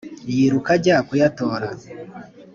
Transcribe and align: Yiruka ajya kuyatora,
Yiruka 0.33 0.69
ajya 0.77 0.95
kuyatora, 1.07 1.67